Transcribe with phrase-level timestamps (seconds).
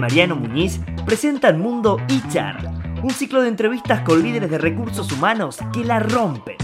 [0.00, 5.84] Mariano Muñiz presentan Mundo HR, un ciclo de entrevistas con líderes de recursos humanos que
[5.84, 6.56] la rompen.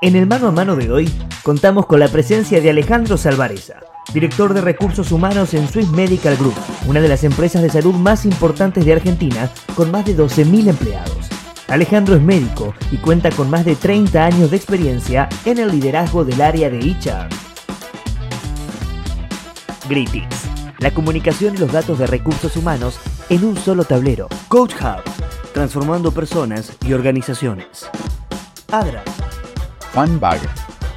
[0.00, 1.12] En el mano a mano de hoy
[1.42, 3.80] contamos con la presencia de Alejandro Salvareza,
[4.14, 6.54] director de recursos humanos en Swiss Medical Group,
[6.86, 11.28] una de las empresas de salud más importantes de Argentina, con más de 12.000 empleados.
[11.66, 16.24] Alejandro es médico y cuenta con más de 30 años de experiencia en el liderazgo
[16.24, 17.28] del área de HR.
[19.88, 20.51] Greetings,
[20.82, 24.26] la comunicación y los datos de recursos humanos en un solo tablero.
[24.48, 25.04] Coach Hub,
[25.54, 27.88] transformando personas y organizaciones.
[28.72, 29.04] Adra.
[29.92, 30.40] Funbag,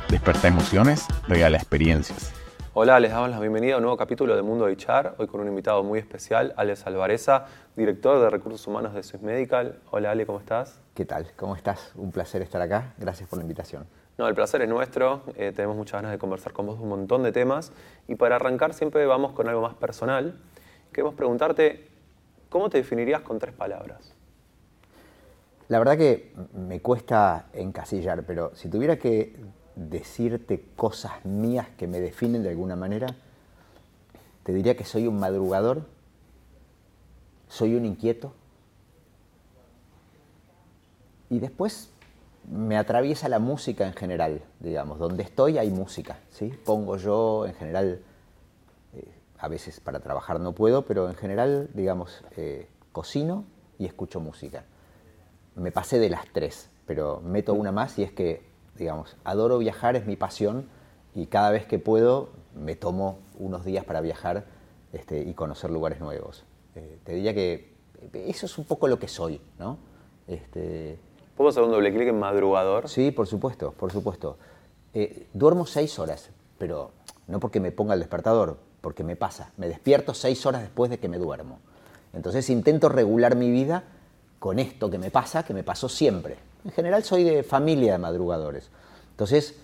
[0.10, 2.34] desperta emociones, regala experiencias.
[2.74, 5.48] Hola, les damos la bienvenida a un nuevo capítulo de Mundo HR, hoy con un
[5.48, 9.80] invitado muy especial, Alex Alvareza, director de Recursos Humanos de Swiss Medical.
[9.92, 10.82] Hola Ale, ¿cómo estás?
[10.96, 11.28] ¿Qué tal?
[11.36, 11.92] ¿Cómo estás?
[11.94, 12.96] Un placer estar acá.
[12.98, 13.86] Gracias por la invitación.
[14.18, 15.24] No, el placer es nuestro.
[15.36, 17.72] Eh, tenemos muchas ganas de conversar con vos un montón de temas.
[18.08, 20.40] Y para arrancar siempre vamos con algo más personal.
[20.94, 21.90] Queremos preguntarte,
[22.50, 24.14] ¿cómo te definirías con tres palabras?
[25.68, 29.36] La verdad que me cuesta encasillar, pero si tuviera que
[29.76, 33.16] decirte cosas mías que me definen de alguna manera,
[34.44, 35.82] te diría que soy un madrugador,
[37.50, 38.32] soy un inquieto,
[41.30, 41.90] y después
[42.50, 46.54] me atraviesa la música en general, digamos, donde estoy hay música, ¿sí?
[46.66, 48.02] Pongo yo en general,
[48.94, 49.08] eh,
[49.40, 53.46] a veces para trabajar no puedo, pero en general, digamos, eh, cocino
[53.80, 54.66] y escucho música.
[55.56, 59.96] Me pasé de las tres, pero meto una más y es que digamos, adoro viajar,
[59.96, 60.68] es mi pasión
[61.14, 64.46] y cada vez que puedo me tomo unos días para viajar
[64.94, 66.44] este, y conocer lugares nuevos.
[66.76, 67.74] Eh, te diría que
[68.14, 69.78] eso es un poco lo que soy, ¿no?
[70.28, 71.00] Este,
[71.36, 72.88] ¿Puedo hacer un doble clic en madrugador?
[72.88, 74.38] Sí, por supuesto, por supuesto.
[74.94, 76.92] Eh, duermo seis horas, pero
[77.28, 79.52] no porque me ponga el despertador, porque me pasa.
[79.58, 81.60] Me despierto seis horas después de que me duermo.
[82.14, 83.84] Entonces intento regular mi vida
[84.40, 86.38] con esto que me pasa, que me pasó siempre.
[86.64, 88.70] En general soy de familia de madrugadores.
[89.12, 89.56] Entonces,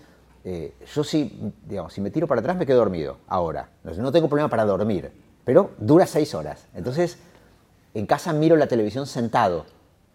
[0.44, 3.16] eh, yo sí, digamos, si me tiro para atrás me quedo dormido.
[3.28, 5.10] Ahora, no tengo problema para dormir,
[5.44, 6.66] pero dura seis horas.
[6.74, 7.16] Entonces,
[7.94, 9.64] en casa miro la televisión sentado,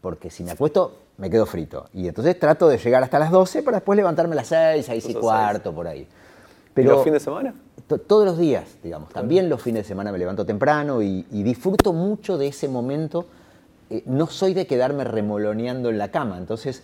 [0.02, 1.90] porque si me acuesto me quedo frito.
[1.94, 5.10] Y entonces trato de llegar hasta las 12 para después levantarme a las 6, 6
[5.10, 6.08] y cuarto, por ahí.
[6.74, 7.54] Pero, ¿Y los fines de semana?
[8.06, 9.10] Todos los días, digamos.
[9.10, 13.26] También los fines de semana me levanto temprano y disfruto mucho de ese momento
[13.90, 16.84] eh, no soy de quedarme remoloneando en la cama, entonces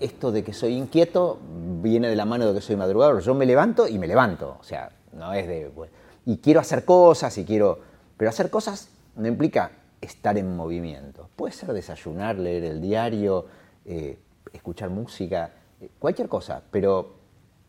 [0.00, 1.38] esto de que soy inquieto
[1.80, 3.20] viene de la mano de que soy madrugador.
[3.22, 5.70] Yo me levanto y me levanto, o sea, no es de...
[5.74, 5.90] Pues,
[6.26, 7.78] y quiero hacer cosas y quiero...
[8.16, 9.70] Pero hacer cosas no implica
[10.04, 11.28] estar en movimiento.
[11.36, 13.46] Puede ser desayunar, leer el diario,
[13.84, 14.18] eh,
[14.52, 17.16] escuchar música, eh, cualquier cosa, pero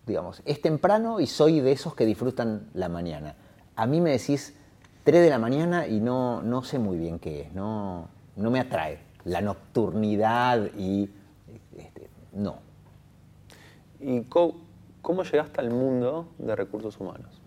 [0.05, 3.35] digamos, es temprano y soy de esos que disfrutan la mañana.
[3.75, 4.55] A mí me decís
[5.03, 8.59] 3 de la mañana y no, no sé muy bien qué es, no, no me
[8.59, 8.99] atrae.
[9.23, 11.09] La nocturnidad y...
[11.75, 12.59] Este, no.
[13.99, 17.41] ¿Y cómo, llegaste al mundo de recursos humanos?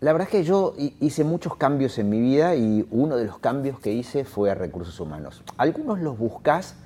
[0.00, 3.38] La verdad es que yo hice muchos cambios en mi vida y uno de los
[3.38, 5.42] cambios que hice fue a recursos humanos.
[5.56, 6.76] Algunos los buscas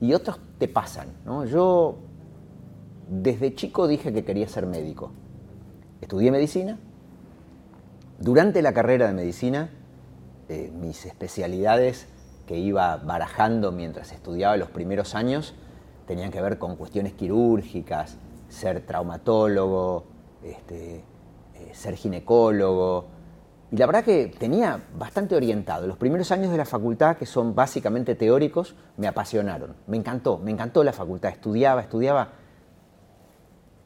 [0.00, 1.08] y otros te pasan.
[1.50, 1.96] Yo
[3.08, 5.10] desde chico dije que quería ser médico.
[6.00, 6.78] Estudié medicina.
[8.18, 9.68] Durante la carrera de medicina
[10.48, 12.06] eh, mis especialidades
[12.46, 15.54] que iba barajando mientras estudiaba los primeros años
[16.06, 18.18] tenían que ver con cuestiones quirúrgicas,
[18.50, 20.04] ser traumatólogo,
[20.42, 21.02] este,
[21.72, 23.06] ser ginecólogo.
[23.70, 25.86] Y la verdad que tenía bastante orientado.
[25.86, 29.74] Los primeros años de la facultad, que son básicamente teóricos, me apasionaron.
[29.86, 31.30] Me encantó, me encantó la facultad.
[31.30, 32.28] Estudiaba, estudiaba.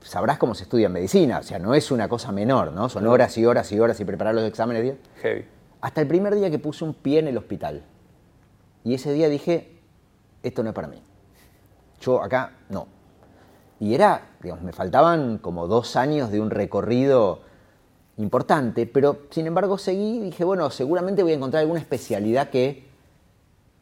[0.00, 2.88] Sabrás cómo se estudia medicina, o sea, no es una cosa menor, ¿no?
[2.88, 4.97] Son horas y horas y horas y preparar los exámenes.
[5.22, 5.44] Heavy.
[5.81, 7.83] Hasta el primer día que puse un pie en el hospital.
[8.84, 9.81] Y ese día dije,
[10.43, 11.03] esto no es para mí.
[12.00, 12.87] Yo acá no.
[13.81, 17.48] Y era, digamos, me faltaban como dos años de un recorrido
[18.19, 22.85] importante, pero sin embargo seguí y dije, bueno, seguramente voy a encontrar alguna especialidad que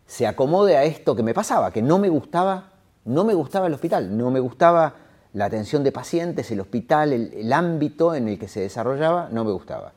[0.06, 2.70] se acomode a esto que me pasaba, que no me gustaba,
[3.04, 4.94] no me gustaba el hospital, no me gustaba
[5.32, 9.52] la atención de pacientes, el hospital, el, ámbito en el que se desarrollaba, no me
[9.52, 9.92] gustaba.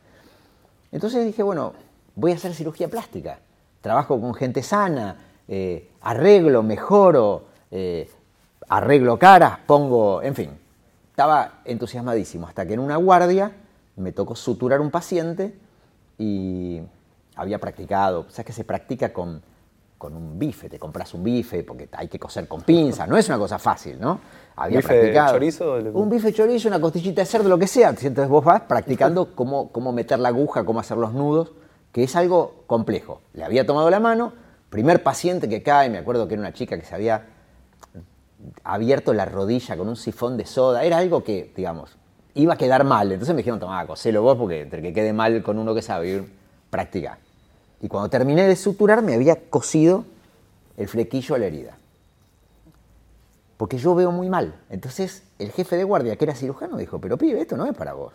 [0.91, 1.73] Entonces dije, bueno,
[2.15, 3.39] voy a hacer cirugía plástica.
[3.81, 5.15] Trabajo con gente sana,
[5.47, 8.09] eh, arreglo, mejoro, eh,
[8.67, 10.49] arreglo caras, pongo, en fin.
[11.11, 13.51] Estaba entusiasmadísimo hasta que en una guardia
[13.99, 15.55] me tocó suturar un paciente
[16.17, 16.81] y
[17.35, 19.41] había practicado, sabes que se practica con,
[19.97, 23.27] con un bife, te compras un bife porque hay que coser con pinza, no es
[23.27, 24.19] una cosa fácil, ¿no?
[24.55, 25.33] Había ¿Bife practicado.
[25.33, 25.75] chorizo?
[25.93, 27.89] Un bife chorizo, una costillita de cerdo, lo que sea.
[27.89, 31.51] Entonces vos vas practicando cómo, cómo meter la aguja, cómo hacer los nudos
[31.91, 33.21] que es algo complejo.
[33.33, 34.33] Le había tomado la mano,
[34.69, 37.25] primer paciente que cae, me acuerdo que era una chica que se había
[38.63, 41.97] abierto la rodilla con un sifón de soda, era algo que, digamos,
[42.33, 43.11] iba a quedar mal.
[43.11, 46.25] Entonces me dijeron, tomá, coselo vos porque entre que quede mal con uno que sabe,
[46.69, 47.17] practicar.
[47.81, 50.05] Y cuando terminé de suturar me había cosido
[50.77, 51.77] el flequillo a la herida.
[53.57, 54.55] Porque yo veo muy mal.
[54.69, 57.93] Entonces el jefe de guardia, que era cirujano, dijo, pero pibe, esto no es para
[57.93, 58.13] vos.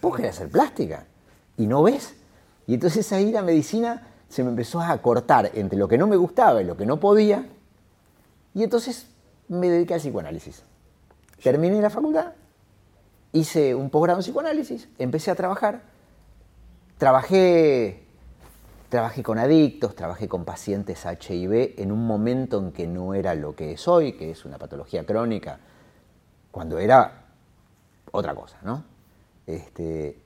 [0.00, 1.04] Vos querés hacer plástica
[1.56, 2.14] y no ves.
[2.66, 6.16] Y entonces ahí la medicina se me empezó a cortar entre lo que no me
[6.16, 7.46] gustaba y lo que no podía.
[8.54, 9.06] Y entonces
[9.48, 10.62] me dediqué al psicoanálisis.
[11.42, 12.32] Terminé la facultad,
[13.32, 15.82] hice un posgrado en psicoanálisis, empecé a trabajar.
[16.98, 18.04] Trabajé,
[18.88, 23.54] trabajé con adictos, trabajé con pacientes HIV en un momento en que no era lo
[23.54, 25.60] que es hoy, que es una patología crónica,
[26.50, 27.24] cuando era
[28.12, 28.84] otra cosa, ¿no?
[29.46, 30.18] Este,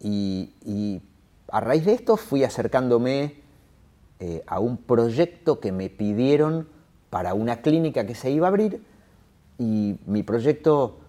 [0.00, 1.02] y,
[1.48, 3.42] a raíz de esto fui acercándome
[4.18, 6.66] eh, a un proyecto que me pidieron
[7.10, 8.82] para una clínica que se iba a abrir
[9.58, 11.01] y mi proyecto,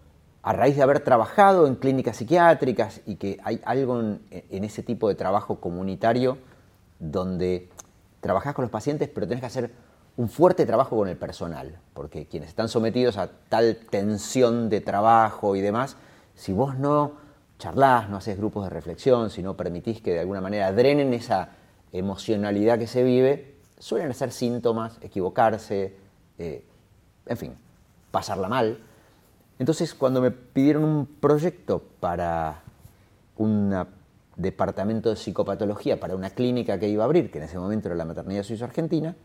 [0.44, 4.22] a raíz de haber trabajado en clínicas psiquiátricas y que hay algo en,
[4.64, 6.38] ese tipo de trabajo comunitario
[7.00, 7.70] donde
[8.20, 9.72] trabajas con los pacientes pero tenés que hacer
[10.18, 15.56] un fuerte trabajo con el personal, porque quienes están sometidos a tal tensión de trabajo
[15.56, 15.98] y demás,
[16.36, 17.14] si vos no
[17.58, 21.50] charlas, no haces grupos de reflexión, si no permitís que de alguna manera drenen esa
[21.94, 25.96] emocionalidad que se vive, suelen ser síntomas, equivocarse,
[26.38, 26.66] eh,
[27.26, 27.56] en fin,
[28.12, 28.78] pasarla mal.
[29.60, 32.62] Entonces, cuando me pidieron un proyecto para
[33.38, 33.86] un
[34.36, 37.96] departamento de psicopatología, para una clínica que iba a abrir, que en ese momento era
[37.96, 39.16] la Maternidad Suizo-Argentina,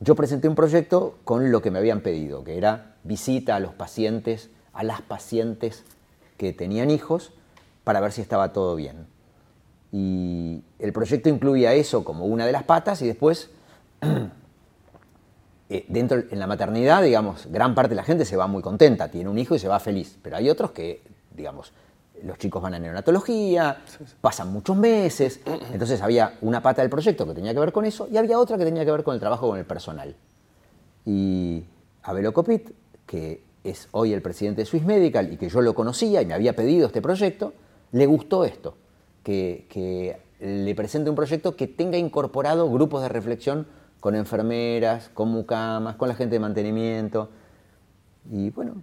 [0.00, 3.74] yo presenté un proyecto con lo que me habían pedido, que era visita a los
[3.74, 5.84] pacientes, a las pacientes
[6.36, 7.32] que tenían hijos
[7.84, 9.06] para ver si estaba todo bien.
[9.92, 13.50] Y el proyecto incluía eso como una de las patas y después,
[15.72, 19.08] eh, dentro en la maternidad, digamos, gran parte de la gente se va muy contenta,
[19.08, 21.00] tiene un hijo y se va feliz, pero hay otros que,
[21.32, 21.72] digamos,
[22.24, 23.78] los chicos van a neonatología,
[24.20, 25.40] pasan muchos meses,
[25.72, 28.58] entonces había una pata del proyecto que tenía que ver con eso y había otra
[28.58, 30.16] que tenía que ver con el trabajo con el personal.
[31.06, 31.62] Y
[32.02, 32.70] Abel Copit,
[33.06, 36.34] que es hoy el presidente de Swiss Medical y que yo lo conocía y me
[36.34, 37.54] había pedido este proyecto,
[37.92, 38.74] le gustó esto,
[39.22, 43.66] que, le presente un proyecto que tenga incorporado grupos de reflexión
[44.00, 47.28] con enfermeras, con mucamas, con la gente de mantenimiento.
[48.30, 48.82] Y bueno,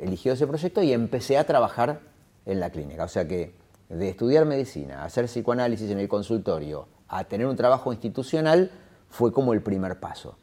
[0.00, 2.00] eligió ese proyecto y empecé a trabajar
[2.46, 3.04] en la clínica.
[3.04, 3.54] O sea que
[3.88, 8.70] de estudiar medicina, a hacer psicoanálisis en el consultorio, a tener un trabajo institucional,
[9.08, 10.36] fue como el primer paso.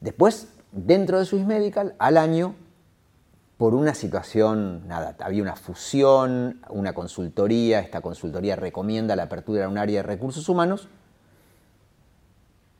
[0.00, 2.54] Después, dentro de Swiss Medical, al año
[3.56, 9.66] por una situación, nada, había una fusión, una consultoría, esta consultoría recomienda la apertura de
[9.68, 10.88] un área de recursos humanos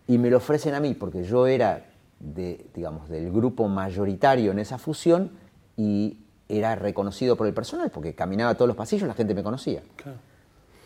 [0.09, 1.87] y me lo ofrecen a mí porque yo era
[2.19, 5.31] de, digamos, del grupo mayoritario en esa fusión
[5.77, 6.19] y
[6.49, 9.83] era reconocido por el personal porque caminaba todos los pasillos, la gente me conocía.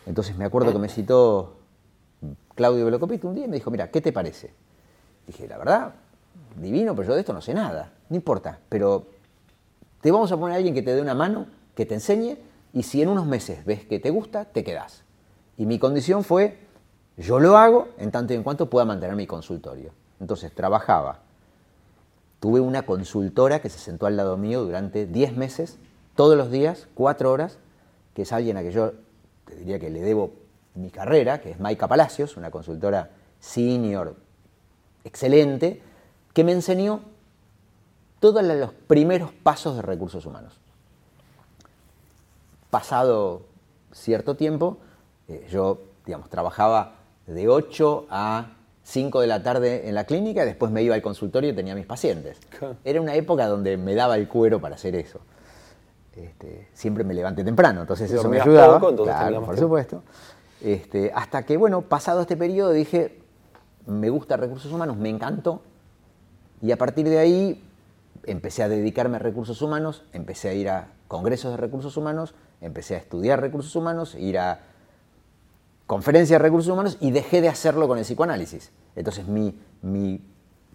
[0.04, 1.56] Entonces me acuerdo que me citó
[2.54, 4.52] Claudio Velocopito un día y me dijo, mira, ¿qué te parece?
[5.26, 5.94] Dije, la verdad,
[6.60, 9.06] divino, pero yo de esto no sé nada, no importa, pero
[10.00, 11.46] te vamos a poner a alguien que te dé una mano,
[11.76, 12.36] que te enseñe,
[12.72, 15.04] y si en unos meses ves que te gusta, te quedas.
[15.56, 16.58] Y mi condición fue,
[17.16, 19.92] yo lo hago en tanto y en cuanto pueda mantener mi consultorio.
[20.20, 21.20] Entonces trabajaba.
[22.40, 25.78] Tuve una consultora que se sentó al lado mío durante 10 meses,
[26.16, 27.58] todos los días, 4 horas,
[28.14, 28.92] que es alguien a que yo
[29.46, 30.32] te diría que le debo
[30.74, 34.16] mi carrera, que es Maika Palacios, una consultora senior
[35.04, 35.82] excelente,
[36.32, 37.02] que me enseñó
[38.20, 40.54] todos los primeros pasos de recursos humanos.
[42.70, 43.42] Pasado
[43.92, 44.78] cierto tiempo,
[45.28, 46.94] eh, yo digamos, trabajaba
[47.32, 48.52] de 8 a
[48.84, 51.86] 5 de la tarde en la clínica, después me iba al consultorio y tenía mis
[51.86, 52.38] pacientes.
[52.84, 55.20] Era una época donde me daba el cuero para hacer eso.
[56.14, 58.78] Este, siempre me levanté temprano, entonces eso me ayudaba.
[58.96, 60.02] claro, por supuesto.
[60.60, 63.20] Este, hasta que, bueno, pasado este periodo dije,
[63.86, 65.62] me gusta recursos humanos, me encantó.
[66.60, 67.64] Y a partir de ahí
[68.24, 72.94] empecé a dedicarme a recursos humanos, empecé a ir a congresos de recursos humanos, empecé
[72.94, 74.60] a estudiar recursos humanos, ir a
[75.92, 78.70] conferencias de recursos humanos y dejé de hacerlo con el psicoanálisis.
[78.96, 80.24] Entonces mi, mi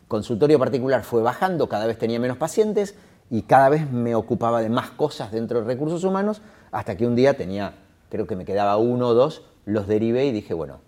[0.08, 2.94] consultorio particular fue bajando, cada vez tenía menos pacientes
[3.32, 7.16] y cada vez me ocupaba de más cosas dentro de recursos humanos, hasta que un
[7.16, 7.74] día tenía,
[8.12, 10.82] creo que me quedaba uno o dos, los derivé y dije, bueno,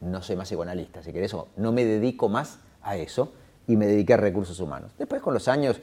[0.00, 3.32] no soy más psicoanalista, si querés, no me dedico más a eso
[3.66, 4.92] y me dediqué a recursos humanos.
[4.96, 5.80] Después con los años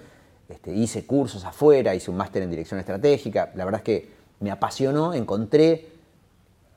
[0.47, 4.49] este, hice cursos afuera, hice un máster en dirección estratégica, la verdad es que me
[4.49, 5.89] apasionó, encontré,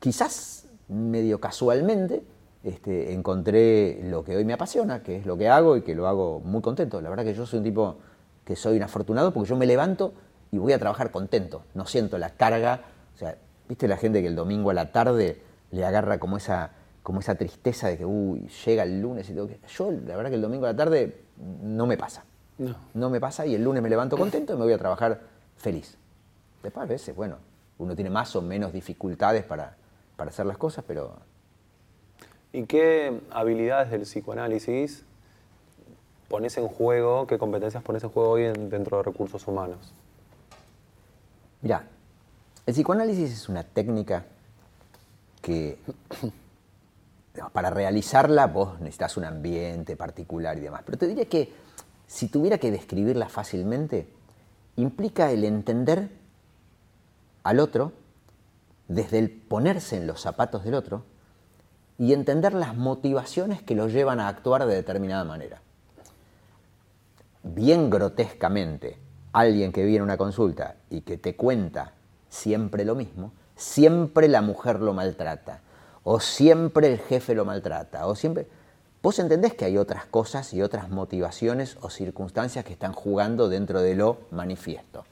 [0.00, 2.23] quizás medio casualmente,
[2.62, 6.09] este, encontré lo que hoy me apasiona, que es lo que hago y que lo
[6.09, 7.00] hago muy contento.
[7.00, 7.97] La verdad que yo soy un tipo
[8.45, 10.12] que soy un afortunado porque yo me levanto
[10.50, 12.83] y voy a trabajar contento, no siento la carga,
[13.14, 13.37] o sea,
[13.69, 16.71] viste la gente que el domingo a la tarde le agarra como esa,
[17.03, 19.59] como esa tristeza de que, uy, llega el lunes y tengo que...
[19.69, 21.25] Yo, la verdad que el domingo a la tarde
[21.62, 22.25] no me pasa.
[22.59, 22.76] No.
[22.95, 25.21] No me pasa y el lunes me levanto contento y me voy a trabajar
[25.57, 25.97] feliz.
[26.62, 27.37] Después a veces, bueno,
[27.79, 29.76] uno tiene más o menos dificultades para,
[30.16, 31.16] para hacer las cosas, pero
[32.52, 35.02] ¿Y qué habilidades del psicoanálisis
[36.28, 39.92] pones en juego, qué competencias pones en juego hoy en- dentro de recursos humanos?
[41.62, 41.85] Mira,
[42.64, 44.25] el psicoanálisis es una técnica
[45.42, 45.78] que
[47.52, 50.83] para realizarla vos necesitas un ambiente particular y demás.
[50.87, 51.52] Pero te diría que
[52.06, 54.06] si tuviera que describirla fácilmente,
[54.76, 56.09] implica el entender
[57.42, 57.92] al otro
[58.88, 61.05] desde el ponerse en los zapatos del otro
[61.99, 65.61] y entender las motivaciones que lo llevan a actuar de determinada manera
[67.45, 68.99] bien grotescamente
[69.33, 71.93] alguien que viene a una consulta y que te cuenta
[72.29, 75.61] siempre lo mismo, siempre la mujer lo maltrata,
[76.03, 78.49] o siempre el jefe lo maltrata, o siempre...
[79.03, 83.83] Vos entendés que hay otras cosas y otras motivaciones o circunstancias que están jugando dentro
[83.83, 85.05] de lo manifiesto.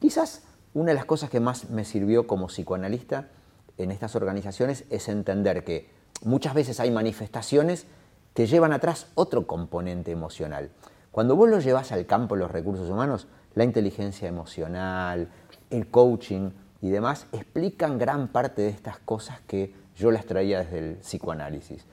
[0.00, 0.40] Quizás
[0.78, 3.28] una de las cosas que más me sirvió como psicoanalista
[3.76, 5.90] en estas organizaciones es entender que
[6.22, 7.86] muchas veces hay manifestaciones
[8.34, 10.70] que llevan atrás otro componente emocional.
[11.10, 15.28] Cuando vos lo llevas al campo de los recursos humanos, la inteligencia emocional,
[15.70, 20.78] el coaching y demás explican gran parte de estas cosas que yo las traía desde
[20.78, 21.84] el psicoanálisis.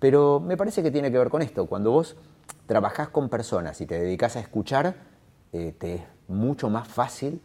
[0.00, 1.66] Pero me parece que tiene que ver con esto.
[1.66, 2.16] Cuando vos
[2.66, 4.96] trabajás con personas y te dedicas a escuchar,
[5.52, 7.40] eh, te es mucho más fácil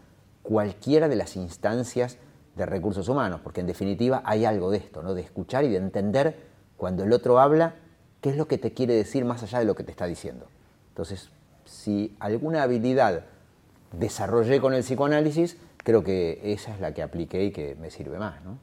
[0.48, 2.18] cualquiera de las instancias
[2.56, 5.13] de recursos humanos, porque en definitiva hay algo de esto, ¿no?
[5.13, 6.38] de escuchar y de entender
[6.77, 7.75] cuando el otro habla
[8.22, 10.48] qué es lo que te quiere decir más allá de lo que te está diciendo.
[10.88, 11.32] Entonces,
[11.66, 13.25] si alguna habilidad
[13.92, 18.18] desarrollé con el psicoanálisis, creo que esa es la que apliqué y que me sirve
[18.18, 18.42] más.
[18.46, 18.58] ¿no?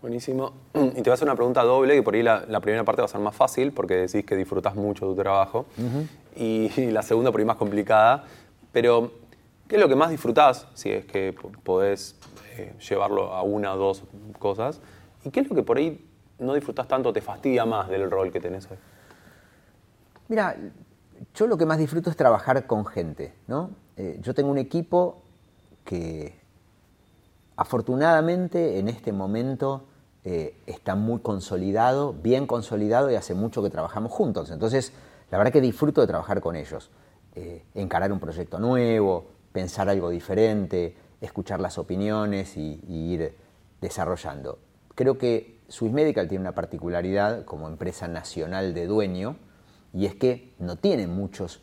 [0.00, 0.52] Buenísimo.
[0.74, 3.02] Y te voy a hacer una pregunta doble, que por ahí la, la primera parte
[3.02, 5.66] va a ser más fácil, porque decís que disfrutas mucho tu trabajo.
[6.36, 8.24] y, y la segunda por ahí más complicada.
[8.70, 9.10] Pero,
[9.70, 12.16] ¿qué es lo que más disfrutás, si es que podés
[12.56, 14.02] eh, llevarlo a una o dos
[14.40, 14.80] cosas?
[15.24, 16.04] ¿Y qué es lo que por ahí
[16.40, 18.78] no disfrutás tanto, te fastidia más del rol que tenés hoy?
[20.26, 20.56] Mira,
[21.36, 23.70] yo lo que más disfruto es trabajar con gente, ¿no?
[23.96, 25.22] Eh, yo tengo un equipo
[25.84, 26.40] que
[27.54, 29.84] afortunadamente en este momento
[30.24, 34.50] eh, está muy consolidado, bien consolidado y hace mucho que trabajamos juntos.
[34.50, 34.92] Entonces,
[35.30, 36.90] la verdad que disfruto de trabajar con ellos.
[37.74, 43.34] Encarar un proyecto nuevo, pensar algo diferente, escuchar las opiniones y, ir
[43.80, 44.58] desarrollando.
[44.94, 49.36] Creo que Swiss Medical tiene una particularidad como empresa nacional de dueño
[49.92, 51.60] y es que no tiene muchos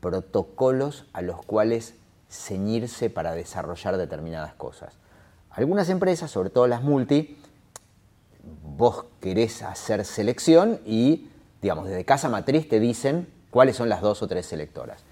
[0.00, 1.94] protocolos a los cuales
[2.30, 4.94] ceñirse para desarrollar determinadas cosas.
[5.50, 7.36] Algunas empresas, sobre todo las multi,
[8.62, 11.28] vos querés hacer selección y,
[11.60, 15.04] digamos, desde casa matriz te dicen cuáles son las dos o tres selectoras.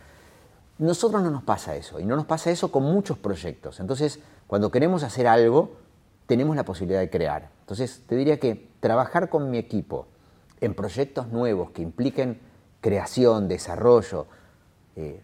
[0.79, 3.81] Nosotros no nos pasa eso, y no nos pasa eso con muchos proyectos.
[3.81, 5.77] Entonces, cuando queremos hacer algo,
[6.27, 7.51] tenemos la posibilidad de crear.
[7.61, 10.07] Entonces, te diría que trabajar con mi equipo
[10.61, 12.41] en proyectos nuevos que impliquen
[12.81, 14.27] creación, desarrollo,
[14.95, 15.21] eh,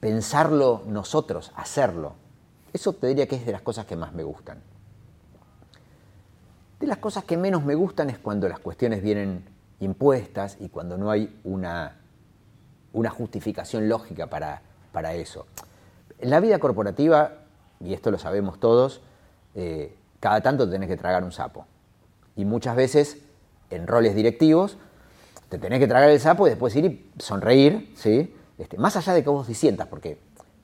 [0.00, 2.14] pensarlo nosotros, hacerlo,
[2.72, 4.58] eso te diría que es de las cosas que más me gustan.
[6.80, 9.44] De las cosas que menos me gustan es cuando las cuestiones vienen
[9.80, 11.96] impuestas y cuando no hay una,
[12.92, 15.46] una justificación lógica para, para eso.
[16.18, 17.32] En la vida corporativa,
[17.80, 19.00] y esto lo sabemos todos,
[19.54, 21.66] eh, cada tanto tenés que tragar un sapo.
[22.36, 23.18] Y muchas veces,
[23.70, 24.76] en roles directivos,
[25.48, 28.34] te tenés que tragar el sapo y después ir y sonreír, ¿sí?
[28.58, 30.18] Este, más allá de que vos disientas, porque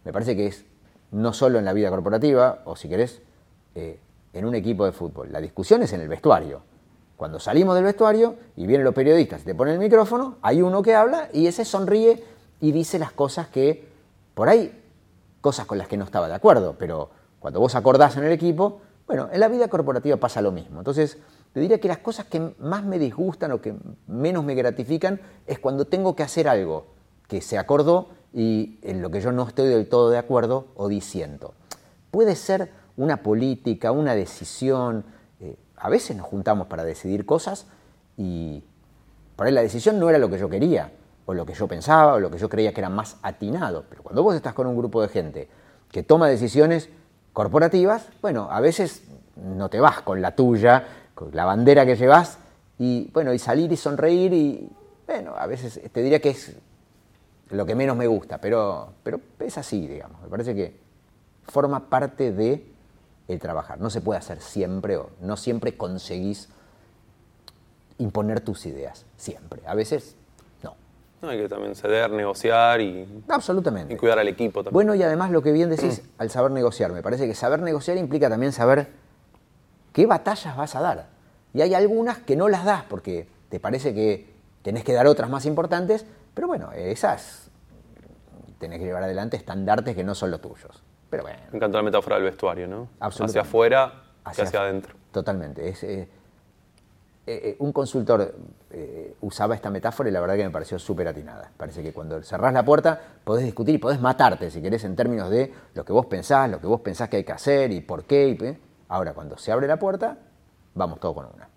[0.04, 0.64] me parece que es
[1.10, 3.22] no solo en la vida corporativa, o si querés,
[3.74, 3.98] eh,
[4.32, 5.32] en un equipo de fútbol.
[5.32, 6.62] La discusión es en el vestuario.
[7.16, 10.82] Cuando salimos del vestuario y vienen los periodistas y te ponen el micrófono, hay uno
[10.82, 12.22] que habla y ese sonríe
[12.60, 13.88] y dice las cosas que,
[14.34, 14.82] por ahí,
[15.40, 18.80] cosas con las que no estaba de acuerdo, pero cuando vos acordás en el equipo,
[19.06, 20.78] bueno, en la vida corporativa pasa lo mismo.
[20.78, 21.18] Entonces,
[21.52, 23.74] te diría que las cosas que más me disgustan o que
[24.06, 26.86] menos me gratifican es cuando tengo que hacer algo
[27.28, 30.88] que se acordó y en lo que yo no estoy del todo de acuerdo o
[30.88, 31.54] diciendo.
[32.10, 35.04] Puede ser una política, una decisión.
[35.40, 37.66] eh, a veces nos juntamos para decidir cosas
[38.16, 38.64] y
[39.36, 40.92] por ahí la decisión no era lo que yo quería,
[41.26, 43.84] o lo que yo pensaba, o lo que yo creía que era más atinado.
[43.88, 45.48] Pero cuando vos estás con un grupo de gente
[45.90, 46.90] que toma decisiones
[47.32, 49.04] corporativas, bueno, a veces
[49.36, 52.38] no te vas con la tuya, con la bandera que llevas
[52.78, 54.70] y bueno, y salir y sonreír y
[55.06, 56.56] bueno, a veces te diría que es
[57.50, 60.20] lo que menos me gusta, pero, pero es así, digamos.
[60.22, 60.76] Me parece que
[61.46, 62.66] forma parte de
[63.28, 63.80] el trabajar.
[63.80, 66.48] No se puede hacer siempre o no siempre conseguís
[67.98, 69.62] imponer tus ideas, siempre.
[69.66, 70.16] A veces
[71.24, 71.30] no.
[71.30, 73.94] Hay que también ceder, negociar y, Absolutamente.
[73.94, 74.74] y cuidar al equipo también.
[74.74, 77.96] Bueno, y además lo que bien decís al saber negociar, me parece que saber negociar
[77.96, 78.88] implica también saber
[79.92, 81.08] qué batallas vas a dar.
[81.52, 85.30] Y hay algunas que no las das porque te parece que tenés que dar otras
[85.30, 86.04] más importantes,
[86.34, 87.50] pero bueno, esas
[88.58, 90.82] tenés que llevar adelante estandartes que no son los tuyos.
[91.10, 92.88] Pero bueno, Me encantó la metáfora del vestuario, ¿no?
[92.98, 93.38] Absolutamente.
[93.38, 94.94] Hacia afuera Hacia hacia adentro.
[95.12, 95.68] Totalmente.
[95.68, 96.08] Es, eh,
[97.26, 98.34] eh, eh, un consultor
[98.70, 101.50] eh, usaba esta metáfora y la verdad que me pareció súper atinada.
[101.56, 105.30] Parece que cuando cerrás la puerta podés discutir y podés matarte, si querés, en términos
[105.30, 108.04] de lo que vos pensás, lo que vos pensás que hay que hacer y por
[108.04, 108.28] qué.
[108.28, 110.18] y Ahora, cuando se abre la puerta,
[110.74, 111.48] vamos todo con una.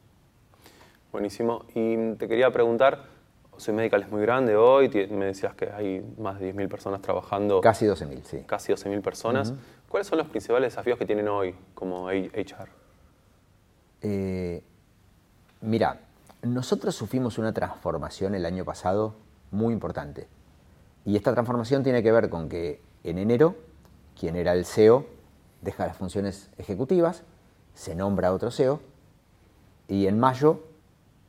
[1.11, 1.65] Buenísimo.
[1.75, 3.03] Y te quería preguntar,
[3.57, 7.59] Soy Medical es muy grande hoy, me decías que hay más de 10.000 personas trabajando,
[7.59, 8.43] Casi 12.000, sí.
[8.45, 9.53] casi 12.000 personas.
[9.89, 12.69] ¿Cuáles son los principales desafíos que tienen hoy como HR?
[14.01, 14.63] Eh,
[15.61, 16.01] mira,
[16.41, 19.15] nosotros sufrimos una transformación el año pasado
[19.51, 20.27] muy importante.
[21.05, 23.55] Y esta transformación tiene que ver con que en enero,
[24.19, 25.05] quien era el CEO
[25.61, 27.23] deja las funciones ejecutivas,
[27.73, 28.79] se nombra otro CEO,
[29.87, 30.63] y en mayo,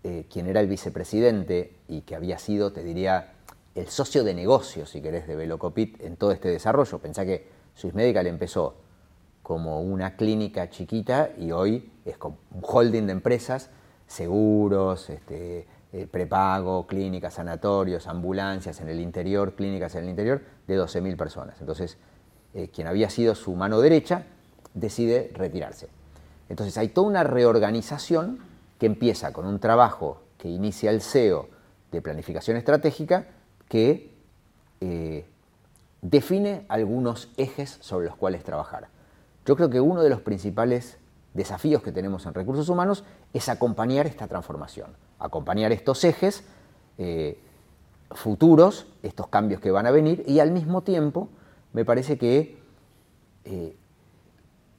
[0.05, 3.33] eh, quien era el vicepresidente y que había sido, te diría,
[3.75, 6.99] el socio de negocio, si querés, de Velocopit en todo este desarrollo.
[6.99, 8.75] Pensá que Swiss Medical empezó
[9.43, 13.71] como una clínica chiquita y hoy es como un holding de empresas,
[14.09, 20.77] seguros, este, eh, prepago, clínicas, sanatorios, ambulancias en el interior, clínicas en el interior, de
[20.77, 21.61] 12.000 personas.
[21.61, 21.97] Entonces,
[22.55, 24.25] eh, quien había sido su mano derecha
[24.75, 25.89] decide retirarse.
[26.49, 28.39] Entonces hay toda una reorganización
[28.79, 31.49] que empieza con un trabajo que inicia el CEO
[31.93, 33.27] de planificación estratégica
[33.69, 34.15] que
[34.81, 35.27] eh,
[36.01, 38.89] define algunos ejes sobre los cuales trabajar.
[39.45, 40.99] Yo creo que uno de los principales
[41.35, 46.45] desafíos que tenemos en recursos humanos es acompañar esta transformación, acompañar estos ejes
[46.99, 47.41] eh,
[48.11, 51.29] futuros, estos cambios que van a venir y al mismo tiempo
[51.73, 52.59] me parece que
[53.45, 53.77] eh,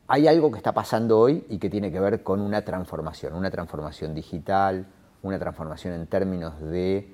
[0.07, 3.51] hay algo que está pasando hoy y que tiene que ver con una transformación, una
[3.51, 4.87] transformación digital,
[5.21, 7.13] una transformación en términos de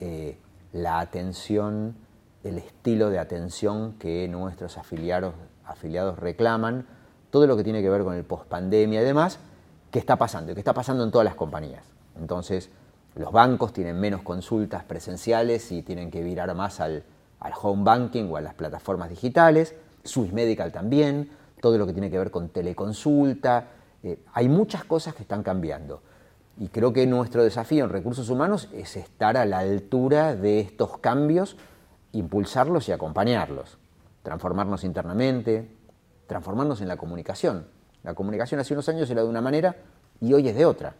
[0.00, 0.38] eh,
[0.72, 1.96] la atención,
[2.42, 6.86] el estilo de atención que nuestros afiliados, afiliados reclaman,
[7.34, 9.40] todo lo que tiene que ver con el pospandemia y demás,
[9.90, 11.82] que está pasando y está pasando en todas las compañías.
[12.16, 12.70] Entonces,
[13.16, 17.02] los bancos tienen menos consultas presenciales y tienen que virar más al,
[17.40, 21.28] al home banking o a las plataformas digitales, Swiss Medical también,
[21.60, 23.66] todo lo que tiene que ver con teleconsulta.
[24.04, 26.02] eh, hay muchas cosas que están cambiando.
[26.56, 30.98] Y creo que nuestro desafío en recursos humanos es estar a la altura de estos
[30.98, 31.56] cambios,
[32.12, 33.76] impulsarlos y acompañarlos,
[34.22, 35.73] transformarnos internamente,
[36.26, 37.66] transformarnos en la comunicación.
[38.02, 39.76] La comunicación hace unos años era de una manera
[40.20, 40.94] y hoy es de otra.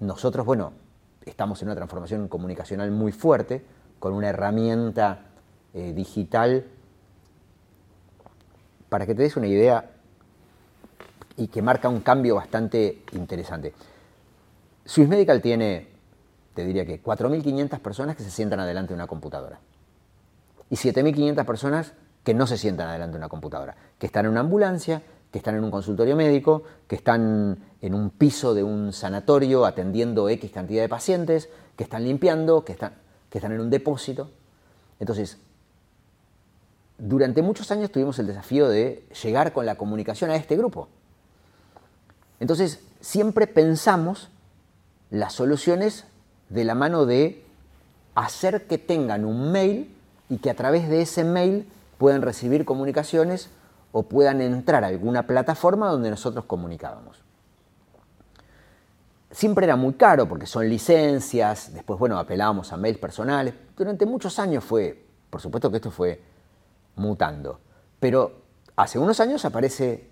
[0.00, 0.72] Nosotros, bueno,
[1.24, 3.64] estamos en una transformación comunicacional muy fuerte,
[3.98, 5.20] con una herramienta
[5.74, 6.64] eh, digital.
[8.88, 9.90] Para que te des una idea
[11.36, 13.74] y que marca un cambio bastante interesante.
[14.84, 15.88] Swiss Medical tiene,
[16.54, 19.58] te diría que 4.500 personas que se sientan adelante de una computadora
[20.70, 21.92] y 7.500 personas
[22.26, 25.54] que no se sientan adelante de una computadora, que están en una ambulancia, que están
[25.54, 30.82] en un consultorio médico, que están en un piso de un sanatorio atendiendo X cantidad
[30.82, 32.94] de pacientes, que están limpiando, que están,
[33.30, 34.28] que están en un depósito.
[34.98, 35.38] Entonces,
[36.98, 40.88] durante muchos años tuvimos el desafío de llegar con la comunicación a este grupo.
[42.40, 44.30] Entonces, siempre pensamos
[45.10, 46.06] las soluciones
[46.48, 47.44] de la mano de
[48.16, 49.94] hacer que tengan un mail
[50.28, 53.50] y que a través de ese mail puedan recibir comunicaciones
[53.92, 57.22] o puedan entrar a alguna plataforma donde nosotros comunicábamos.
[59.30, 63.54] Siempre era muy caro porque son licencias, después, bueno, apelábamos a mails personales.
[63.76, 66.20] Durante muchos años fue, por supuesto que esto fue
[66.96, 67.60] mutando,
[68.00, 68.32] pero
[68.76, 70.08] hace unos años aparece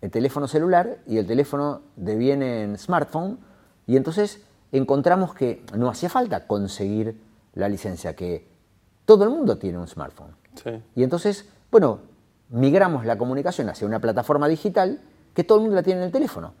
[0.00, 3.38] el teléfono celular y el teléfono deviene en smartphone
[3.86, 7.20] y entonces encontramos que no hacía falta conseguir
[7.54, 8.46] la licencia, que
[9.04, 10.37] todo el mundo tiene un smartphone.
[10.94, 12.00] Y entonces, bueno,
[12.50, 15.00] migramos la comunicación hacia una plataforma digital
[15.34, 16.54] que todo el mundo la tiene en el teléfono.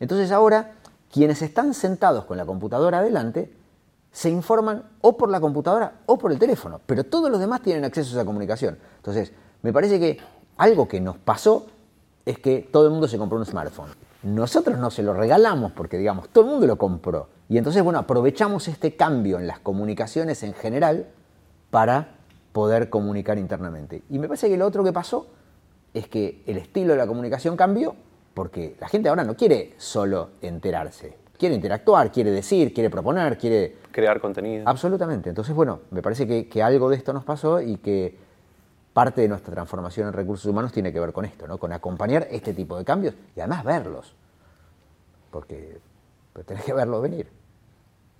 [0.00, 0.72] Entonces ahora,
[1.12, 3.52] quienes están sentados con la computadora adelante,
[4.10, 7.84] se informan o por la computadora o por el teléfono, pero todos los demás tienen
[7.84, 8.78] acceso a esa comunicación.
[8.96, 10.18] Entonces, me parece que
[10.56, 11.66] algo que nos pasó
[12.24, 13.90] es que todo el mundo se compró un smartphone.
[14.22, 17.28] nosotros no se lo regalamos porque, digamos, todo el mundo lo compró.
[17.48, 21.08] Y entonces, bueno, aprovechamos este cambio en las comunicaciones en general
[21.70, 22.13] para
[22.54, 24.04] poder comunicar internamente.
[24.10, 25.26] Y me parece que lo otro que pasó
[25.92, 27.96] es que el estilo de la comunicación cambió
[28.32, 33.76] porque la gente ahora no quiere solo enterarse, quiere interactuar, quiere decir, quiere proponer, quiere...
[33.90, 34.68] Crear contenido.
[34.68, 35.30] Absolutamente.
[35.30, 38.16] Entonces, bueno, me parece que, que algo de esto nos pasó y que
[38.92, 41.58] parte de nuestra transformación en recursos humanos tiene que ver con esto, ¿no?
[41.58, 44.14] con acompañar este tipo de cambios y además verlos,
[45.32, 45.80] porque
[46.32, 47.26] pero tenés que verlos venir.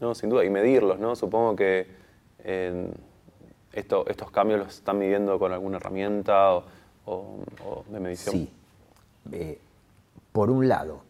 [0.00, 1.14] No, sin duda, y medirlos, ¿no?
[1.14, 1.86] Supongo que
[2.40, 2.90] eh,
[3.74, 6.54] esto, estos cambios los están midiendo con alguna herramienta
[7.06, 8.34] o, de medición.
[8.34, 8.52] Sí.
[9.32, 9.58] Eh,
[10.32, 11.02] por un lado,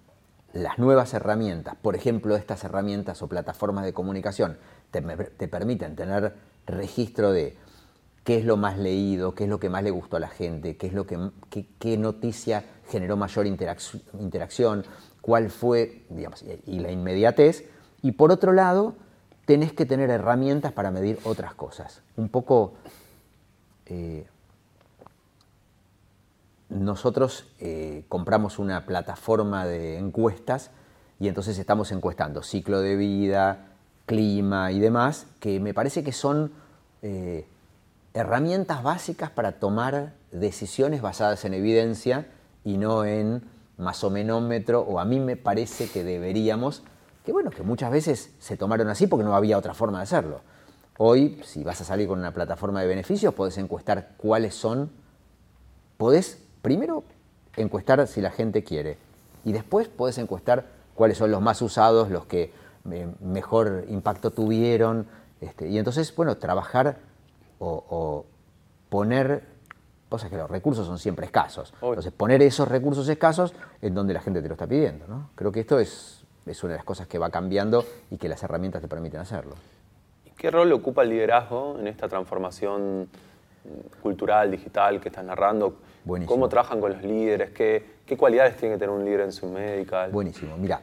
[0.52, 4.56] las nuevas herramientas, por ejemplo, estas herramientas o plataformas de comunicación,
[4.90, 5.02] te,
[5.48, 6.34] permiten tener
[6.66, 7.56] registro de
[8.22, 10.76] qué es lo más leído, qué es lo que más le gustó a la gente,
[10.76, 11.18] qué es lo que
[11.78, 14.84] qué, noticia generó mayor interacc- interacción,
[15.20, 17.68] cuál fue, digamos, y la inmediatez.
[18.02, 18.94] Y por otro lado,
[19.46, 22.02] tenés que tener herramientas para medir otras cosas.
[22.16, 22.74] Un poco
[23.86, 24.26] eh,
[26.68, 30.70] nosotros eh, compramos una plataforma de encuestas
[31.20, 33.68] y entonces estamos encuestando ciclo de vida,
[34.06, 36.52] clima y demás, que me parece que son
[37.02, 37.46] eh,
[38.12, 42.26] herramientas básicas para tomar decisiones basadas en evidencia
[42.64, 43.42] y no en
[43.76, 46.82] masómetro o a mí me parece que deberíamos,
[47.24, 50.40] que bueno, que muchas veces se tomaron así porque no había otra forma de hacerlo.
[50.98, 54.90] Hoy, si vas a salir con una plataforma de beneficios, podés encuestar cuáles son
[55.96, 57.04] podés primero
[57.56, 58.98] encuestar si la gente quiere
[59.44, 62.52] y después podés encuestar cuáles son los más usados, los que
[62.90, 65.06] eh, mejor impacto tuvieron.
[65.40, 66.98] este, y entonces, bueno, trabajar
[67.58, 68.26] o, o
[68.88, 69.44] poner,
[70.08, 71.74] cosas que los recursos son siempre escasos.
[71.82, 75.06] Entonces, poner esos recursos escasos en donde la gente te lo está pidiendo.
[75.08, 75.30] ¿no?
[75.34, 78.42] Creo que esto es, es una de las cosas que va cambiando y que las
[78.42, 79.54] herramientas te permiten hacerlo.
[80.24, 83.08] ¿Y ¿Qué rol ocupa el liderazgo en esta transformación
[84.02, 85.76] cultural, digital que estás narrando?
[86.04, 86.34] Buenísimo.
[86.34, 87.50] ¿Cómo trabajan con los líderes?
[87.50, 90.10] ¿Qué, qué cualidades tiene que tener un líder en su medical?
[90.10, 90.56] Buenísimo.
[90.58, 90.82] Mira,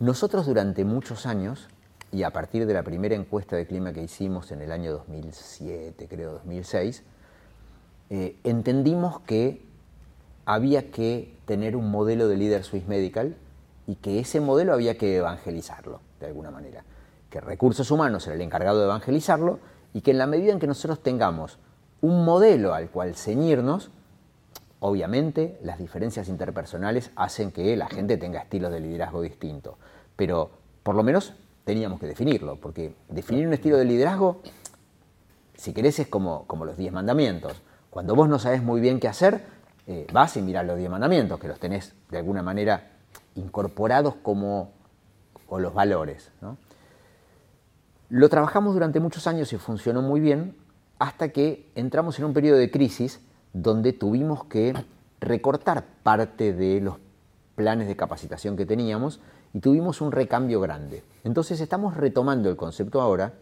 [0.00, 1.68] nosotros durante muchos años,
[2.12, 6.06] y a partir de la primera encuesta de clima que hicimos en el año 2007,
[6.08, 7.02] creo 2006,
[8.10, 9.62] eh, entendimos que
[10.46, 13.36] había que tener un modelo de líder Swiss Medical
[13.88, 16.84] y que ese modelo había que evangelizarlo, de alguna manera.
[17.28, 19.58] Que recursos humanos era el encargado de evangelizarlo
[19.92, 21.58] y que en la medida en que nosotros tengamos
[22.00, 23.90] un modelo al cual ceñirnos,
[24.80, 29.74] Obviamente, las diferencias interpersonales hacen que la gente tenga estilos de liderazgo distintos,
[30.14, 30.50] pero
[30.84, 34.40] por lo menos teníamos que definirlo, porque definir un estilo de liderazgo,
[35.54, 37.60] si querés, es como, como los diez mandamientos.
[37.90, 39.42] Cuando vos no sabés muy bien qué hacer,
[39.88, 42.97] eh, vas y mirás los diez mandamientos, que los tenés de alguna manera
[43.38, 44.72] incorporados como
[45.50, 46.30] los valores.
[48.10, 50.56] Lo trabajamos durante muchos años y funcionó muy bien
[50.98, 53.20] hasta que entramos en un periodo de crisis
[53.52, 54.74] donde tuvimos que
[55.20, 56.96] recortar parte de los
[57.54, 59.20] planes de capacitación que teníamos
[59.52, 61.02] y tuvimos un recambio grande.
[61.24, 63.32] Entonces estamos retomando el concepto ahora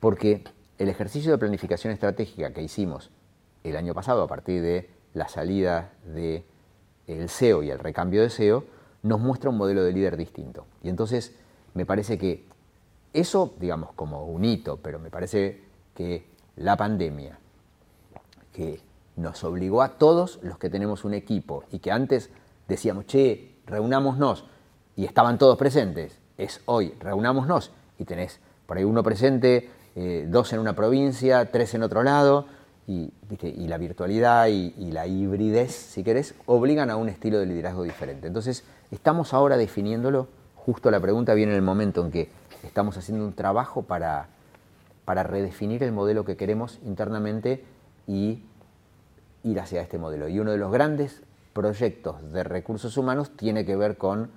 [0.00, 0.44] porque
[0.78, 3.10] el ejercicio de planificación estratégica que hicimos
[3.62, 8.64] el año pasado a partir de la salida del SEO y el recambio de SEO
[9.04, 10.66] nos muestra un modelo de líder distinto.
[10.82, 11.32] Y entonces
[11.74, 12.44] me parece que
[13.12, 15.62] eso, digamos, como un hito, pero me parece
[15.94, 17.38] que la pandemia,
[18.52, 18.80] que
[19.16, 22.30] nos obligó a todos los que tenemos un equipo y que antes
[22.66, 24.44] decíamos, che, reunámonos
[24.96, 30.52] y estaban todos presentes, es hoy, reunámonos y tenés por ahí uno presente, eh, dos
[30.52, 32.46] en una provincia, tres en otro lado,
[32.86, 33.12] y,
[33.66, 38.26] la virtualidad y, y la hibridez, si querés, obligan a un estilo de liderazgo diferente.
[38.26, 38.64] Entonces,
[38.94, 42.28] estamos ahora definiéndolo, justo la pregunta viene en el momento en que
[42.62, 44.28] estamos haciendo un trabajo para,
[45.04, 47.64] para redefinir el modelo que queremos internamente
[48.06, 48.42] y
[49.42, 50.28] ir hacia este modelo.
[50.28, 54.30] Y uno de los grandes proyectos de recursos humanos tiene que ver con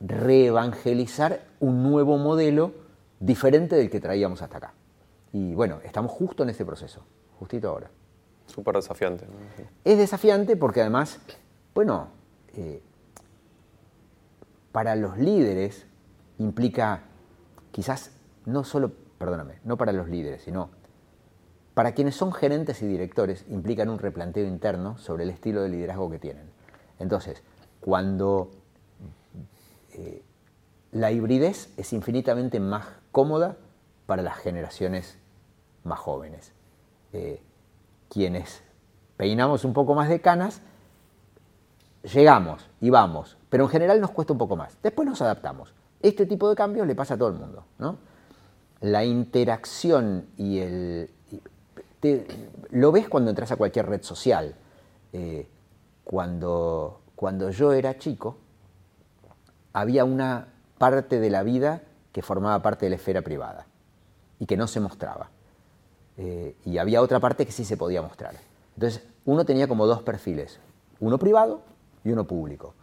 [0.00, 2.72] reevangelizar un nuevo modelo
[3.20, 4.72] diferente del que traíamos hasta acá.
[5.32, 7.02] Y bueno, estamos justo en ese proceso,
[7.38, 7.90] justito ahora.
[8.46, 9.26] Súper desafiante.
[9.84, 11.18] Es desafiante porque además,
[11.74, 12.08] bueno,
[12.56, 12.82] eh,
[14.78, 15.88] para los líderes
[16.38, 17.02] implica
[17.72, 18.12] quizás
[18.46, 20.70] no solo, perdóname, no para los líderes, sino
[21.74, 26.08] para quienes son gerentes y directores implican un replanteo interno sobre el estilo de liderazgo
[26.08, 26.48] que tienen.
[27.00, 27.42] Entonces,
[27.80, 28.52] cuando
[29.94, 30.22] eh,
[30.92, 33.56] la hibridez es infinitamente más cómoda
[34.06, 35.18] para las generaciones
[35.82, 36.52] más jóvenes.
[37.12, 37.42] Eh,
[38.08, 38.62] quienes
[39.16, 40.62] peinamos un poco más de canas,
[42.04, 44.76] llegamos y vamos, Pero en general nos cuesta un poco más.
[44.82, 45.72] Después nos adaptamos.
[46.00, 47.64] Este tipo de cambios le pasa a todo el mundo.
[47.78, 47.98] ¿no?
[48.80, 51.10] La interacción y el...
[52.70, 54.54] lo ves cuando entras a cualquier red social.
[55.12, 55.48] Eh,
[56.04, 58.38] cuando, cuando yo era chico,
[59.72, 61.82] había una parte de la vida
[62.12, 63.66] que formaba parte de la esfera privada
[64.38, 65.30] y que no se mostraba.
[66.16, 68.34] Eh, y había otra parte que sí se podía mostrar.
[68.74, 70.58] Entonces, uno tenía como dos perfiles,
[71.00, 71.62] uno privado
[72.04, 72.74] y uno público.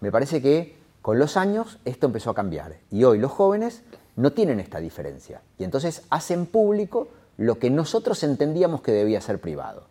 [0.00, 3.82] Me parece que con los años esto empezó a cambiar y hoy los jóvenes
[4.16, 9.40] no tienen esta diferencia y entonces hacen público lo que nosotros entendíamos que debía ser
[9.40, 9.84] privado.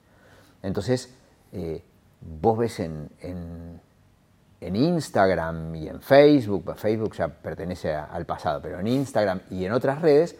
[0.61, 1.13] Entonces,
[1.51, 1.83] eh,
[2.41, 8.87] vos ves en, en, Instagram y en Facebook, Facebook ya pertenece al pasado, pero en
[8.87, 10.35] Instagram y en otras redes,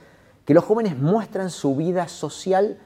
[0.46, 2.78] que los jóvenes muestran su vida social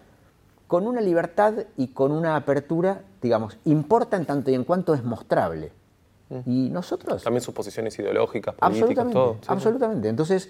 [0.67, 5.03] con una libertad y con una apertura, digamos, importa en tanto y en cuanto es
[5.03, 5.71] mostrable.
[6.45, 7.23] Y nosotros...
[7.23, 9.37] También sus posiciones ideológicas, políticas, todo.
[9.47, 10.09] absolutamente.
[10.09, 10.49] Entonces,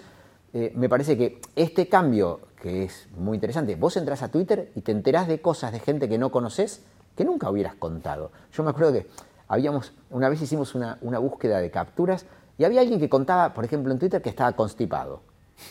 [0.52, 4.82] eh, me parece que este cambio, que es muy interesante, vos entras a Twitter y
[4.82, 6.82] te enterás de cosas de gente que no conoces
[7.16, 8.30] que nunca hubieras contado.
[8.52, 9.06] Yo me acuerdo que
[9.48, 12.26] habíamos, una vez hicimos una, una búsqueda de capturas
[12.58, 15.22] y había alguien que contaba, por ejemplo, en Twitter que estaba constipado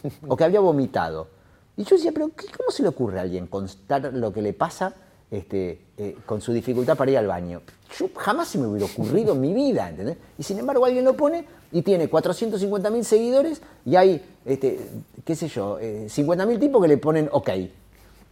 [0.28, 1.28] o que había vomitado.
[1.76, 4.94] Y yo decía, pero ¿cómo se le ocurre a alguien contar lo que le pasa
[5.34, 7.62] este, eh, con su dificultad para ir al baño?
[7.98, 10.18] Yo jamás se me hubiera ocurrido en mi vida, ¿entendés?
[10.38, 14.80] Y sin embargo alguien lo pone y tiene 450.000 seguidores y hay, este,
[15.24, 17.50] qué sé yo, 50.000 eh, tipos que le ponen ok.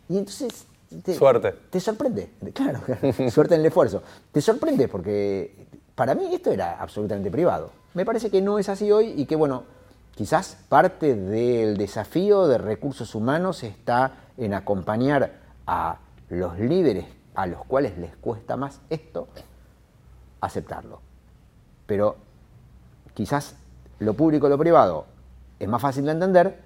[0.09, 0.65] Y entonces...
[1.17, 1.53] suerte.
[1.69, 2.81] Te sorprende, claro,
[3.31, 4.01] suerte en el esfuerzo.
[4.31, 7.71] Te sorprende porque para mí esto era absolutamente privado.
[7.93, 9.63] Me parece que no es así hoy y que, bueno,
[10.15, 15.97] Quizás parte del desafío de recursos humanos está en acompañar a
[16.31, 19.27] los líderes a los cuales les cuesta más esto,
[20.39, 21.01] aceptarlo.
[21.85, 22.15] Pero
[23.13, 23.55] quizás
[23.99, 25.05] lo público y lo privado
[25.59, 26.59] es más fácil de entender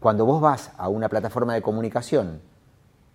[0.00, 2.40] cuando vos vas a una plataforma de comunicación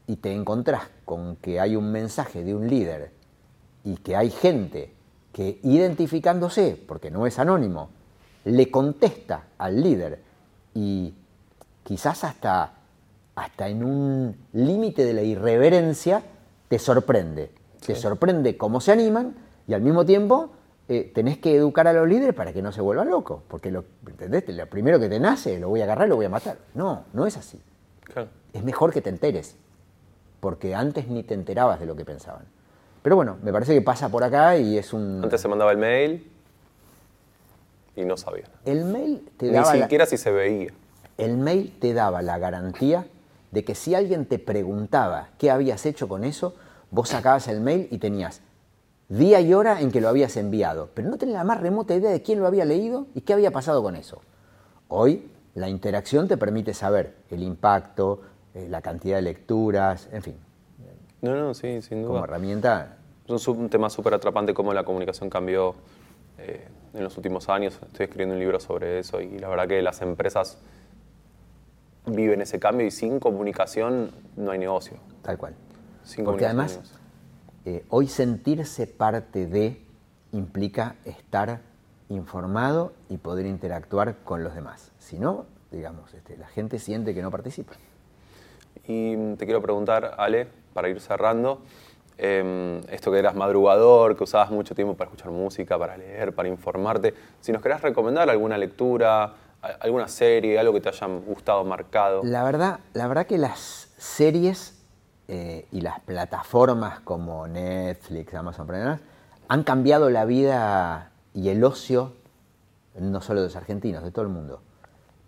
[0.06, 3.12] y te encontrás con que hay un mensaje de un líder
[3.84, 4.94] y que hay gente
[5.34, 7.90] que identificándose, porque no es anónimo,
[8.46, 10.22] le contesta al líder
[10.74, 11.14] y
[11.84, 12.72] quizás hasta,
[13.38, 16.24] hasta en un límite de la irreverencia
[16.68, 17.52] te sorprende.
[17.86, 19.36] Te sorprende cómo se animan
[19.68, 20.50] y al mismo tiempo
[20.90, 23.44] eh, tenés que educar a los líderes para que no se vuelvan locos.
[23.48, 24.44] Porque lo, ¿entendés?
[24.50, 26.58] lo primero que te nace lo voy a agarrar y lo voy a matar.
[26.74, 27.62] No, no es así.
[28.54, 29.56] Es mejor que te enteres.
[30.40, 32.46] Porque antes ni te enterabas de lo que pensaban.
[33.04, 35.22] Pero bueno, me parece que pasa por acá y es un...
[35.24, 36.32] Antes se mandaba el mail,
[37.96, 38.46] y no sabía.
[38.66, 39.74] El mail te daba.
[39.76, 40.72] Ni siquiera si se veía.
[41.20, 43.06] El mail te daba la garantía
[43.52, 46.56] de que si alguien te preguntaba qué habías hecho con eso,
[46.92, 48.42] vos sacabas el mail y tenías
[49.10, 52.12] día y hora en que lo habías enviado, pero no tenías la más remota idea
[52.12, 54.22] de quién lo había leído y qué había pasado con eso.
[54.90, 58.22] Hoy la interacción te permite saber el impacto,
[58.54, 60.36] eh, la cantidad de lecturas, en fin.
[61.22, 62.14] No, no, sí, sin duda.
[62.14, 62.98] Como herramienta.
[63.28, 65.76] Es un tema súper atrapante cómo la comunicación cambió
[66.38, 67.80] eh, en los últimos años.
[67.86, 70.58] Estoy escribiendo un libro sobre eso y la verdad que las empresas
[72.08, 74.98] viven ese cambio y sin comunicación no hay negocio.
[75.22, 75.56] Tal cual.
[76.24, 76.80] Porque además,
[77.66, 79.82] eh, hoy sentirse parte de
[80.32, 81.62] implica estar
[82.10, 84.92] informado y poder interactuar con los demás.
[85.00, 87.74] Si no, digamos, este, la gente siente que no participa.
[88.88, 91.62] Y te quiero preguntar, Ale, para ir cerrando,
[92.20, 96.50] Em, esto que eras madrugador, que usabas mucho tiempo para escuchar música, para leer, para
[96.50, 97.14] informarte.
[97.42, 102.22] Si nos querés recomendar alguna lectura, alguna serie, algo que te haya gustado, marcado.
[102.24, 104.84] La verdad, la verdad que las series
[105.28, 109.00] eh, y las plataformas como Netflix, Amazon Prime,
[109.48, 112.14] han cambiado la vida y el ocio
[113.00, 114.62] no solo de los argentinos, de todo el mundo.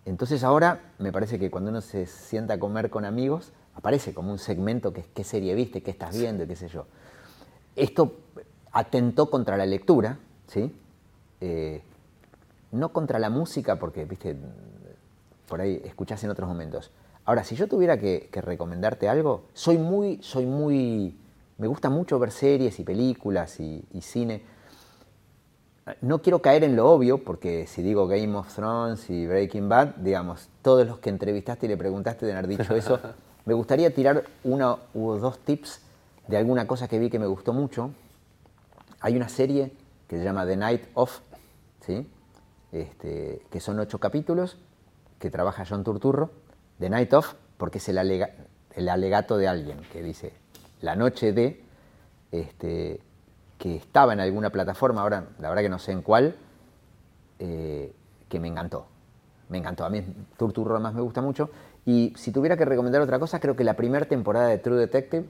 [0.06, 4.32] Entonces ahora me parece que cuando uno se sienta a comer con amigos, aparece como
[4.32, 6.86] un segmento que qué serie viste, qué estás viendo, qué sé yo.
[7.76, 8.13] Esto
[8.72, 10.74] atentó contra la lectura, ¿sí?
[11.42, 11.82] Eh,
[12.72, 14.36] no contra la música, porque, viste,
[15.48, 16.92] por ahí escuchás en otros momentos.
[17.26, 21.18] Ahora, si yo tuviera que, recomendarte algo, soy muy, soy muy,
[21.58, 24.44] me gusta mucho ver series y películas y, y, cine.
[26.02, 29.96] No quiero caer en lo obvio, porque si digo Game of Thrones y Breaking Bad,
[29.98, 33.00] digamos, todos los que entrevistaste y le preguntaste de haber dicho eso,
[33.50, 35.82] Me gustaría tirar uno u dos tips
[36.28, 37.90] de alguna cosa que vi que me gustó mucho.
[39.00, 39.74] Hay una serie
[40.08, 41.22] que se llama The Night Of,
[41.82, 42.08] ¿sí?
[42.72, 44.58] Este, que son ocho capítulos,
[45.18, 46.32] que trabaja John Turturro.
[46.80, 47.98] The Night Of, porque es el,
[48.90, 50.32] alegato de alguien que dice,
[50.82, 51.62] la noche de,
[52.32, 53.02] este,
[53.58, 56.36] que estaba en alguna plataforma, ahora la verdad que no sé en cuál,
[57.38, 57.94] eh,
[58.30, 58.88] que me encantó.
[59.50, 59.84] Me encantó.
[59.84, 60.06] A mí
[60.38, 61.50] Turturro más me gusta mucho.
[61.86, 65.26] Y si tuviera que recomendar otra cosa, creo que la primera temporada de True Detective,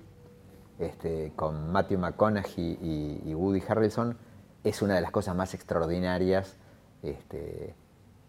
[0.77, 4.17] este, con Matthew McConaughey y Woody Harrelson,
[4.63, 6.57] es una de las cosas más extraordinarias
[7.03, 7.73] este,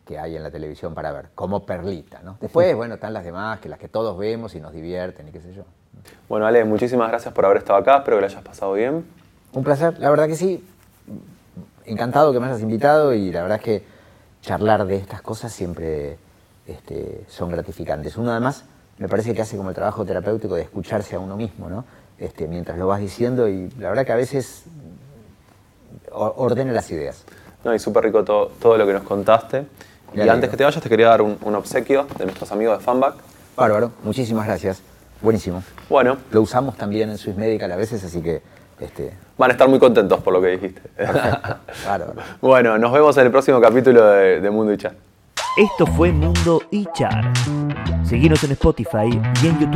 [0.07, 2.21] que hay en la televisión para ver, como perlita.
[2.23, 2.37] ¿no?
[2.41, 5.41] Después, bueno, están las demás, que las que todos vemos y nos divierten y qué
[5.41, 5.65] sé yo.
[6.29, 7.99] Bueno, Ale, muchísimas gracias por haber estado acá.
[7.99, 9.05] Espero que lo hayas pasado bien.
[9.53, 10.65] Un placer, la verdad que sí.
[11.85, 13.83] Encantado que me hayas invitado y la verdad es que
[14.43, 16.19] charlar de estas cosas siempre
[16.67, 18.17] este, son gratificantes.
[18.17, 18.65] Uno además
[18.99, 21.85] me parece que hace como el trabajo terapéutico de escucharse a uno mismo, ¿no?
[22.19, 24.65] Este, mientras lo vas diciendo y la verdad que a veces
[26.11, 27.25] ordena las ideas.
[27.65, 29.67] No, y súper rico todo, todo lo que nos contaste.
[30.15, 32.85] Y antes que te vayas, te quería dar un, un obsequio de nuestros amigos de
[32.85, 33.15] Fanback.
[33.57, 34.83] Bárbaro, muchísimas gracias.
[35.23, 35.63] Buenísimo.
[35.89, 38.43] Bueno, Lo usamos también en Swiss Medical a veces, así que
[38.81, 40.81] este, van a estar muy contentos por lo que dijiste.
[40.97, 41.57] perfecto.
[41.87, 42.15] Bárbaro.
[42.41, 44.95] bueno, nos vemos en el próximo capítulo de, de Mundo y Chat.
[45.57, 47.33] Esto fue Mundo y Char.
[48.05, 49.69] Seguinos en Spotify y en YouTube.